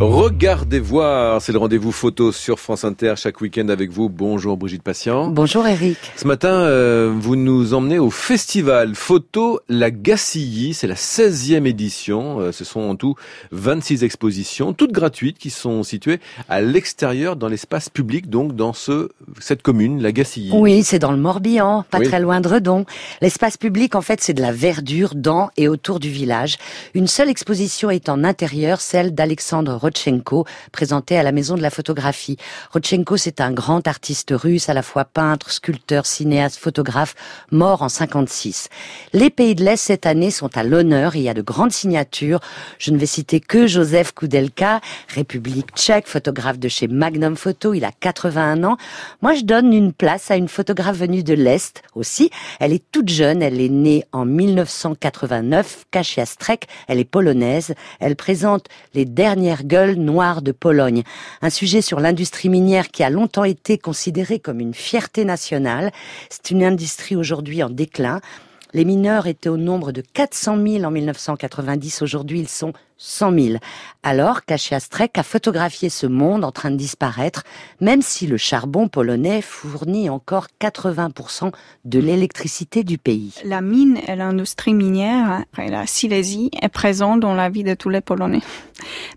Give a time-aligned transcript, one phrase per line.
[0.00, 4.08] Regardez voir, c'est le rendez-vous photo sur France Inter chaque week-end avec vous.
[4.08, 5.26] Bonjour Brigitte Patient.
[5.26, 5.98] Bonjour Eric.
[6.14, 10.72] Ce matin, euh, vous nous emmenez au festival photo La Gacilly.
[10.72, 12.38] C'est la 16e édition.
[12.38, 13.16] Euh, ce sont en tout
[13.50, 19.08] 26 expositions, toutes gratuites, qui sont situées à l'extérieur dans l'espace public, donc dans ce,
[19.40, 20.52] cette commune, La Gacilly.
[20.54, 22.86] Oui, c'est dans le Morbihan, pas très loin de Redon.
[23.20, 26.56] L'espace public, en fait, c'est de la verdure dans et autour du village.
[26.94, 31.70] Une seule exposition est en intérieur, celle d'Alexandre Rodchenko, présenté à la Maison de la
[31.70, 32.36] Photographie.
[32.72, 37.14] Rodchenko, c'est un grand artiste russe, à la fois peintre, sculpteur, cinéaste, photographe,
[37.50, 38.68] mort en 56.
[39.14, 41.16] Les pays de l'Est, cette année, sont à l'honneur.
[41.16, 42.40] Il y a de grandes signatures.
[42.78, 44.82] Je ne vais citer que Joseph Koudelka,
[45.14, 47.72] République tchèque, photographe de chez Magnum Photo.
[47.72, 48.76] Il a 81 ans.
[49.22, 52.30] Moi, je donne une place à une photographe venue de l'Est aussi.
[52.60, 53.40] Elle est toute jeune.
[53.40, 55.86] Elle est née en 1989.
[55.90, 56.66] Kasia Strek.
[56.88, 57.74] Elle est polonaise.
[58.00, 61.02] Elle présente les dernières gueules noire de Pologne.
[61.42, 65.92] Un sujet sur l'industrie minière qui a longtemps été considérée comme une fierté nationale.
[66.30, 68.20] C'est une industrie aujourd'hui en déclin.
[68.74, 72.02] Les mineurs étaient au nombre de 400 000 en 1990.
[72.02, 73.58] Aujourd'hui, ils sont 100 000.
[74.02, 77.44] Alors, Kasia Strek a photographié ce monde en train de disparaître,
[77.80, 81.52] même si le charbon polonais fournit encore 80%
[81.84, 83.34] de l'électricité du pays.
[83.44, 88.00] La mine et l'industrie minière, la Silésie, est présente dans la vie de tous les
[88.00, 88.42] Polonais.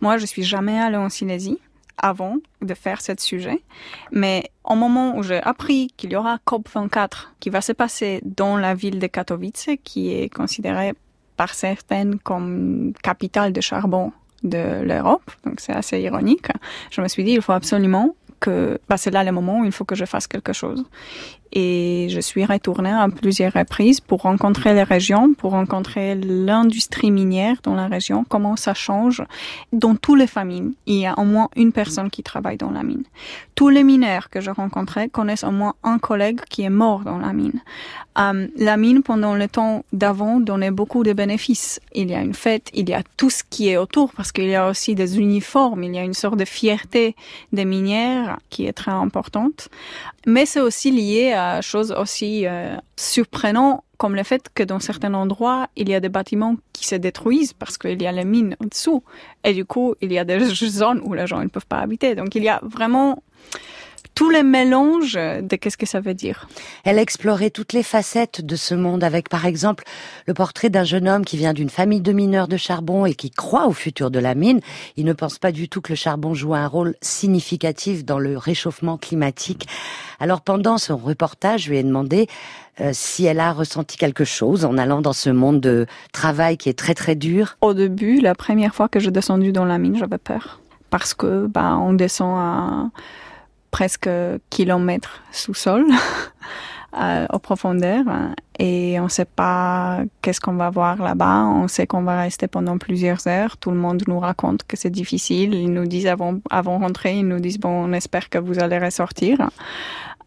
[0.00, 1.58] Moi, je suis jamais allée en Silésie
[1.98, 3.62] avant de faire ce sujet.
[4.12, 8.56] Mais au moment où j'ai appris qu'il y aura COP24 qui va se passer dans
[8.56, 10.92] la ville de Katowice, qui est considérée
[11.36, 16.48] par certaines comme capitale de charbon de l'Europe, donc c'est assez ironique,
[16.90, 18.14] je me suis dit, il faut absolument
[18.96, 20.84] c'est là le moment où il faut que je fasse quelque chose.
[21.52, 27.56] Et je suis retournée à plusieurs reprises pour rencontrer les régions, pour rencontrer l'industrie minière
[27.62, 29.22] dans la région, comment ça change.
[29.72, 32.82] Dans toutes les familles, il y a au moins une personne qui travaille dans la
[32.82, 33.04] mine.
[33.54, 37.18] Tous les mineurs que je rencontrais connaissent au moins un collègue qui est mort dans
[37.18, 37.60] la mine.
[38.18, 41.80] Euh, la mine, pendant le temps d'avant, donnait beaucoup de bénéfices.
[41.94, 44.48] Il y a une fête, il y a tout ce qui est autour, parce qu'il
[44.48, 47.14] y a aussi des uniformes, il y a une sorte de fierté
[47.52, 49.68] des minières qui est très importante.
[50.26, 55.14] Mais c'est aussi lié à choses aussi euh, surprenantes comme le fait que dans certains
[55.14, 58.56] endroits, il y a des bâtiments qui se détruisent parce qu'il y a les mines
[58.62, 59.02] en dessous.
[59.42, 62.14] Et du coup, il y a des zones où les gens ne peuvent pas habiter.
[62.14, 63.22] Donc il y a vraiment
[64.16, 66.48] tous les mélanges de qu'est-ce que ça veut dire?
[66.84, 69.84] Elle a exploré toutes les facettes de ce monde avec, par exemple,
[70.26, 73.30] le portrait d'un jeune homme qui vient d'une famille de mineurs de charbon et qui
[73.30, 74.60] croit au futur de la mine.
[74.96, 78.38] Il ne pense pas du tout que le charbon joue un rôle significatif dans le
[78.38, 79.68] réchauffement climatique.
[80.18, 82.26] Alors pendant son reportage, je lui ai demandé
[82.80, 86.70] euh, si elle a ressenti quelque chose en allant dans ce monde de travail qui
[86.70, 87.58] est très très dur.
[87.60, 91.46] Au début, la première fois que je descendu dans la mine, j'avais peur parce que
[91.48, 92.90] bah on descend à
[93.70, 94.08] presque
[94.50, 95.84] kilomètres sous-sol,
[96.98, 98.04] euh, au profondeur,
[98.58, 101.44] et on ne sait pas qu'est-ce qu'on va voir là-bas.
[101.44, 103.58] On sait qu'on va rester pendant plusieurs heures.
[103.58, 105.54] Tout le monde nous raconte que c'est difficile.
[105.54, 108.78] Ils nous disent avant, avant rentrer, ils nous disent bon, on espère que vous allez
[108.78, 109.50] ressortir.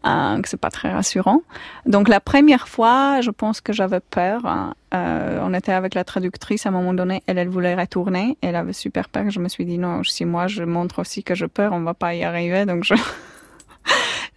[0.06, 1.42] Euh, que c'est pas très rassurant.
[1.84, 4.72] Donc la première fois, je pense que j'avais peur.
[4.94, 8.56] Euh, on était avec la traductrice à un moment donné, elle, elle voulait retourner, elle
[8.56, 9.28] avait super peur.
[9.28, 11.92] Je me suis dit non, si moi je montre aussi que je peur, on va
[11.92, 12.64] pas y arriver.
[12.64, 12.94] Donc je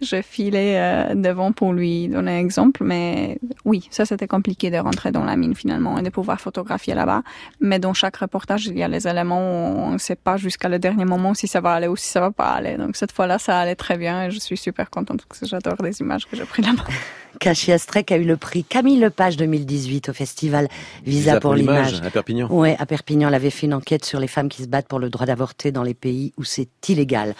[0.00, 2.82] je filais euh, devant pour lui donner un exemple.
[2.84, 6.94] Mais oui, ça c'était compliqué de rentrer dans la mine finalement et de pouvoir photographier
[6.94, 7.22] là-bas.
[7.60, 10.68] Mais dans chaque reportage, il y a les éléments où on ne sait pas jusqu'à
[10.68, 12.76] le dernier moment si ça va aller ou si ça va pas aller.
[12.76, 15.76] Donc cette fois-là, ça allait très bien et je suis super contente parce que j'adore
[15.82, 16.84] les images que j'ai prises là-bas.
[17.40, 20.68] Kachi Strek a eu le prix Camille Lepage 2018 au festival
[21.04, 22.48] Visa, pour l'image à Perpignan.
[22.50, 24.98] Ouais, à Perpignan, elle avait fait une enquête sur les femmes qui se battent pour
[24.98, 27.34] le droit d'avorter dans les pays où c'est illégal.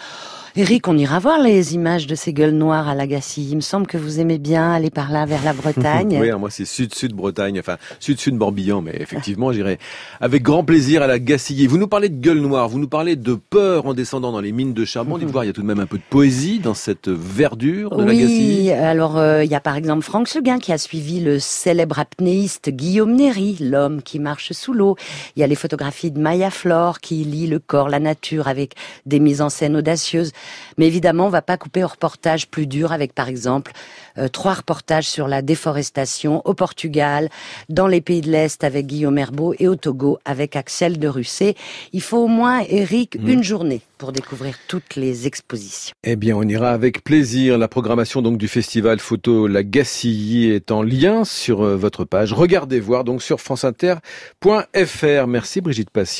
[0.57, 3.45] Eric, on ira voir les images de ces gueules noires à Lagacy.
[3.49, 6.17] Il me semble que vous aimez bien aller par là vers la Bretagne.
[6.21, 9.79] oui, moi c'est sud-sud Bretagne, enfin sud-sud Morbihan, mais effectivement j'irai
[10.21, 11.67] avec grand plaisir à la Gacilly.
[11.67, 14.53] Vous nous parlez de gueules noires, vous nous parlez de peur en descendant dans les
[14.53, 15.17] mines de charbon.
[15.17, 17.97] Dites voir, il y a tout de même un peu de poésie dans cette verdure
[17.97, 18.61] de la Gacilly.
[18.61, 21.99] Oui, alors euh, il y a par exemple Franck Seguin qui a suivi le célèbre
[21.99, 24.95] apnéiste Guillaume Néry, l'homme qui marche sous l'eau.
[25.35, 28.75] Il y a les photographies de Maya Flore qui lie le corps, la nature avec
[29.05, 30.31] des mises en scène audacieuses.
[30.77, 33.71] Mais évidemment, on va pas couper au reportage plus dur avec, par exemple,
[34.17, 37.29] euh, trois reportages sur la déforestation au Portugal,
[37.69, 41.55] dans les pays de l'Est avec Guillaume Herbeau et au Togo avec Axel de Russet.
[41.93, 43.27] Il faut au moins, Eric, mm.
[43.27, 45.93] une journée pour découvrir toutes les expositions.
[46.03, 47.57] Eh bien, on ira avec plaisir.
[47.57, 52.33] La programmation donc du festival photo La Gacilly est en lien sur euh, votre page.
[52.33, 55.27] Regardez voir donc sur franceinter.fr.
[55.27, 56.15] Merci Brigitte Patient.